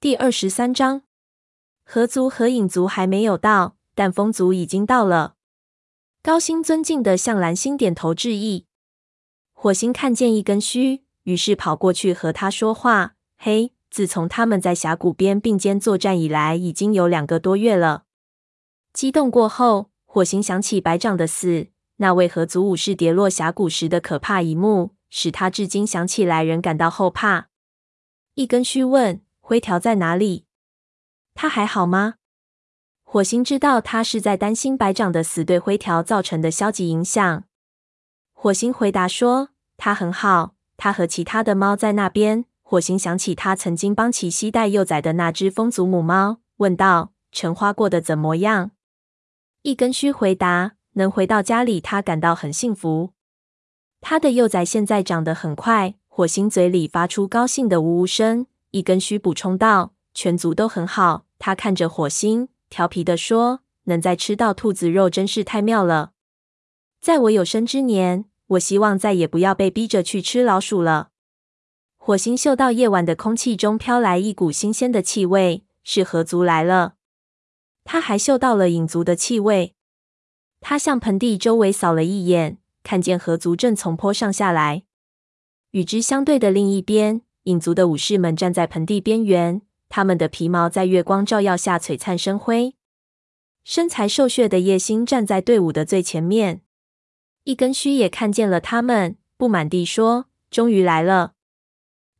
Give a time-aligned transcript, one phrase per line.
[0.00, 1.02] 第二十三章，
[1.84, 5.34] 河族和影族还没有到，但风族已经到了。
[6.22, 8.64] 高星尊敬的向蓝星点头致意。
[9.52, 18.04] 火星看见一根须，于是跑过去和他说话：“嘿，自从他们在峡谷边并肩作战以来，已经有两个多月了。”
[18.94, 27.50] 激动过后，火星想起白长的死，那位河族武士跌落峡谷时的可怕一幕，使他至今想起来仍感到后怕。
[28.32, 29.20] 一根须问
[29.50, 30.44] ：“灰条在哪里？
[31.34, 32.14] 他还好吗？”
[33.02, 37.42] 火星知道他是在担心白长的死对灰条造成的消极影响。
[38.32, 48.70] 火星回答说：“他很好，他和其他的猫在那边。”火星想起他曾经帮其携带幼崽的那只风族母猫，问道：“橙花过得怎么样？”
[49.62, 53.14] 一根须回答：“能回到家里，他感到很幸福。
[54.00, 58.46] 他的幼崽现在长得很快。”火星嘴里发出高兴的呜呜声。
[58.70, 62.48] 一根须补充道：“全族都很好。”他看着火星。
[62.68, 66.12] 调皮地说：“能再吃到兔子肉真是太妙了。
[67.00, 71.08] 在我有生之年，我希望再也不要被逼着去吃老鼠了。”
[71.98, 76.94] 火星嗅到夜晚的空气中飘来一股新鲜的气味，是河族来了。
[77.84, 79.74] 他还嗅到了影族的气味。
[80.60, 84.84] 他向盆地周围扫了一眼，看见河族正从坡上下来。
[85.72, 89.60] 与之相对的另一边，影族的武士们站在盆地边缘。
[89.88, 92.76] 他们的皮毛在月光照耀下璀璨生辉。
[93.64, 96.62] 身材瘦削的叶星站在队伍的最前面。
[97.44, 101.32] 一根须也看见了他们，不满地说：“终于来了。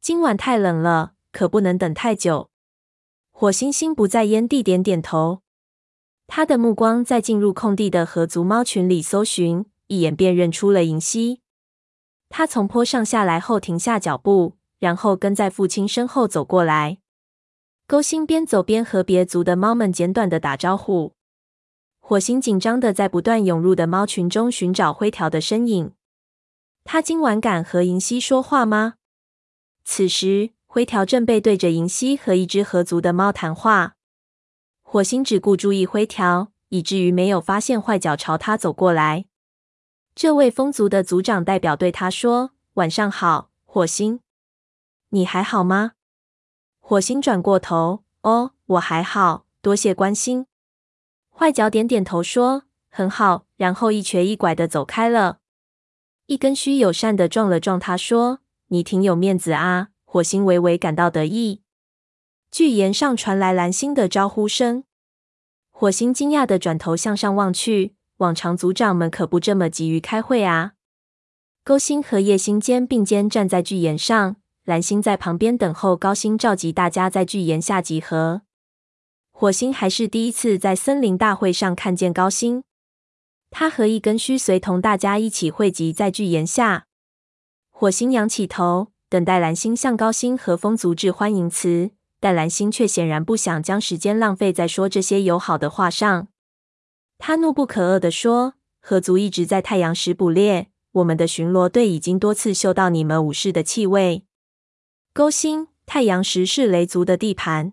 [0.00, 2.50] 今晚太冷了，可不能等太久。”
[3.30, 5.42] 火星心不在焉地点点头。
[6.26, 11.40] 他的目光在进入空地的河族猫群里搜寻，一眼便认出了银溪。
[12.28, 16.98] 他从坡上下来后停下脚步，然后跟在父亲身后走过来。
[17.86, 21.14] 勾心边走边和别族的猫们简短的打招呼。
[22.00, 25.92] 火星紧张的在不断涌入的猫群中寻找灰条的身影。
[26.82, 28.94] 他今晚敢和银溪说话吗？
[29.84, 33.94] 此时，灰条正背对着银溪和一只河族的猫谈话。
[34.82, 39.26] 火星只顾注意灰条，以至于没有发现坏脚朝他走过来。
[40.14, 44.20] 这位风族的族长代表对他说：“晚上好，火星，
[45.10, 45.92] 你还好吗？”
[46.80, 50.46] 火星转过头，哦，我还好，多谢关心。
[51.30, 55.38] 坏脚点点头说：“很好。”然后一瘸一拐的走开了。
[56.26, 61.62] 一根须友善的撞了撞他，说：“你挺有面子啊。”火星微微感到得意。
[62.50, 64.82] 巨岩上传来蓝星的招呼声。
[65.70, 70.72] 火星惊讶的转头向上望去，往常族长们可不这么急于开会啊。
[71.62, 74.36] 勾星和叶星肩并肩站在巨岩上。
[74.70, 78.42] 蓝星在旁边等候，高星召集大家在巨岩下集合。
[79.32, 82.62] 火星还是第一次在森林大会上看见高星，
[83.50, 86.86] 他和一根须随同大家一起汇集在巨岩下。
[87.68, 96.28] 火星仰起头，等待蓝星向高星和风族致欢迎词，但蓝星却显然不想将时间浪费在说这些友好的话上。
[97.18, 104.22] 他怒不可遏地说：“河族一直在太阳石捕猎，我们的巡逻队已经多次嗅到你们武士的气味。”
[105.12, 107.72] 勾星，太阳石是雷族的地盘。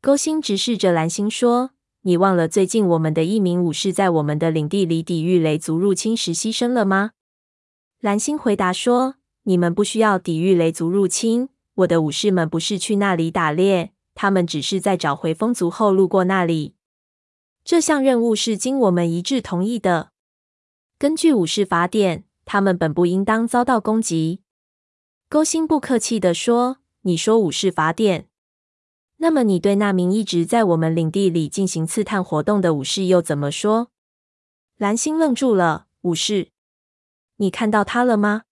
[0.00, 1.70] 勾星直视着蓝星说
[2.02, 7.12] ：“你忘了最近我们的一名武士在我们的领地里抵御雷族入侵时牺牲了吗？”
[8.02, 9.14] 蓝星回答说
[9.44, 11.48] ：“你们不需要抵御雷族入侵。
[11.74, 16.74] 我的武士们不是去那里打猎，他们只是在找回风族后路过那里。
[17.64, 20.10] 这项任务是经我们一致同意的。
[20.98, 24.40] 根据武士法典，他们本不应当遭到攻击。”
[25.32, 26.76] 勾心不客气地说
[27.08, 28.28] ：“你说武士法典，
[29.16, 33.88] 那么你对那名一直在我们领地里进行刺探活动的武士又怎么说？”
[34.76, 35.86] 蓝星愣住了。
[36.02, 36.48] 武士，
[37.36, 38.42] 你看到他了吗？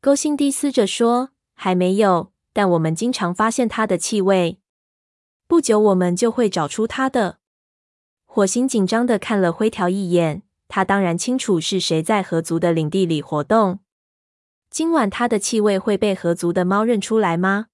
[0.00, 4.58] 勾心低思着说：“还没有，但我们经常发现他的气味。
[5.46, 7.38] 不久我们就会找出他的。”
[8.26, 13.78] 火星紧张的看了灰条一眼，他当然清楚是谁在河族的领地里活动。
[14.72, 17.66] 今晚他的气味会被合族的猫认出来吗？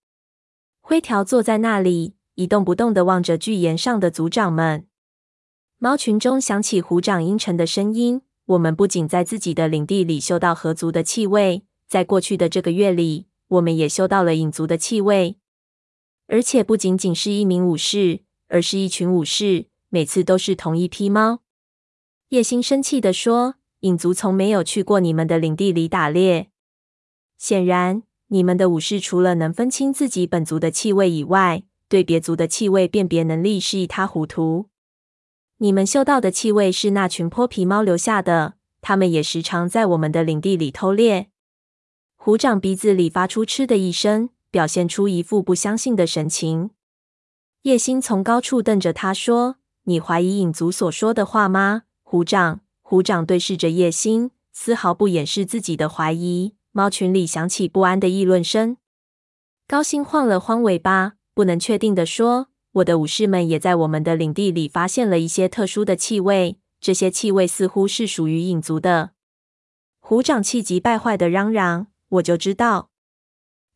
[0.80, 4.88] 灰条坐在那里一动不动地望着巨岩上的族长们。
[5.78, 15.36] 猫群中响起虎掌阴沉的声音：“我们不仅在自己的领地里嗅到合族的气味，在过去的这个月里，我们也嗅到了影族的气味。
[16.26, 21.42] 而且不仅仅是一名武士，而是一群武士，每次都是同一批猫。”
[22.30, 26.50] 叶星生气地说：“影族从没有去过你们的领地里打猎。”
[27.38, 34.66] 显然，你们的武士除了能分清自己本族的气味以外，对别族的气味辨别能力是一塌糊涂。
[35.58, 41.30] 你们嗅到的气味是那群泼皮猫留下的，他们也时常在我们的领地里偷猎。
[42.16, 46.70] 虎掌鼻子里发出嗤的一声，表现出一副不相信的神情。
[47.62, 56.54] 叶星从高处瞪着他说：“你怀疑影族所说的话吗？”虎掌，虎掌对视着叶星，丝毫不掩饰自己的怀疑。
[56.78, 58.76] 猫群里响起不安的议论声。
[59.66, 69.10] 高星晃了晃尾巴，不能确定地说：“我的武士们也在我们的领地里发现了一些特殊的气味，这些气味似乎是属于影族的。”
[69.98, 72.90] 虎掌气急败坏的嚷嚷：“我就知道，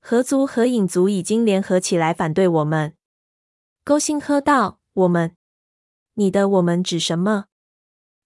[0.01, 2.95] 河族和影族已经联合起来反对我们。”
[3.83, 5.35] 勾心喝道：“我们？
[6.15, 7.47] 你的我们指什么？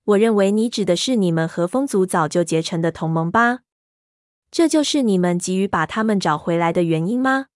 [0.05, 3.61] 我认为你指的是你们和风族早就结成的同盟吧？
[4.56, 7.49] 这就是你们急于把他们找回来的原因吗？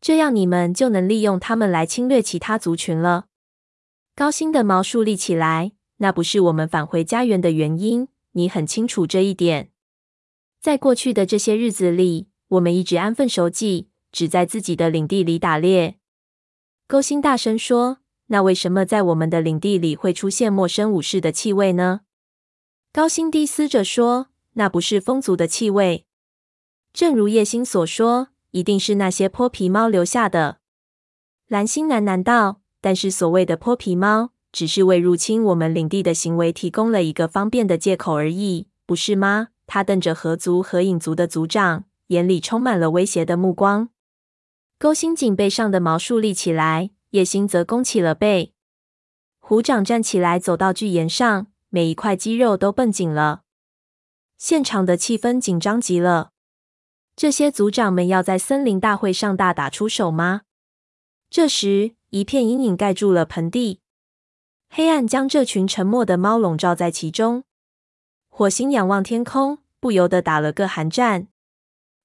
[0.00, 3.26] 这样你们就能利用他们来侵略其他族群了。”
[4.14, 9.72] 高星的毛竖立起来：“那不是我们返回家园的原因，你很清楚这一点。
[10.60, 15.96] 在过去的这些日子里，我们一直安分守己，只在自己的领地里打猎。”
[16.86, 17.98] 勾心大声说
[18.30, 22.02] ：“那为什么在我们的领地里会出现陌生武士的气味呢？”
[22.94, 26.06] 高心低嘶着说：“那不是风族的气味，
[26.92, 30.58] 正如叶星所说，一定是那些泼皮猫留下的。”
[31.48, 43.88] 蓝星喃喃道：“但是所谓的泼皮猫，只是为入侵我们领地的行为提供了一个方便的借口而已，不是吗？”他瞪着河族和影族的族长，眼里充满了威胁的目光。
[44.78, 48.52] 勾心颈背上的毛竖立起来，叶星则弓起了背。
[49.38, 53.42] 虎掌站起来，走到巨岩上，每一块肌肉都绷紧了。
[54.36, 56.32] 现场的气氛紧张极了。
[57.22, 60.40] 这些族长们要在森林大会上大打出手吗？
[61.30, 63.78] 这时，一片阴影盖住了盆地，
[64.68, 67.44] 黑暗将这群沉默的猫笼罩在其中。
[68.28, 71.28] 火星仰望天空，不由得打了个寒战。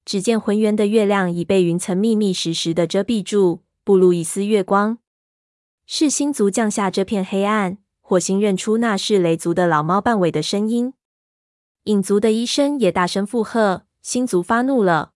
[0.05, 4.99] 只见浑圆的月亮已被云层密密实实的遮蔽住，不露一丝月光。
[5.87, 7.79] 是星族降下这片黑暗。
[8.01, 10.93] 火星认出那是雷族的老猫半尾的声音。
[11.85, 13.86] 影族的医生也大声附和。
[14.01, 15.11] 星族发怒了。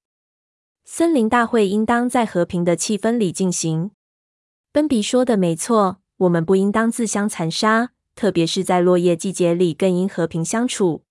[0.83, 3.91] 森林大会应当在和平的气氛里进行。
[4.71, 11.03] 奔比说的没错，我们不应当自相残杀，特别是在落叶季节里，更应和平相处。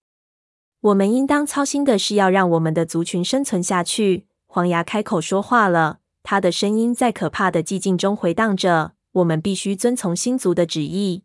[0.81, 4.27] 我们应当操心的是要让我们的族群生存下去。
[4.47, 8.93] 黄牙开口说话了，他的声音在可怕的寂静中回荡着。
[9.13, 11.25] 我们必须遵从星族的旨意。